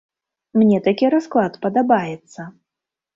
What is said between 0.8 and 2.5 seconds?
такі расклад падабаецца.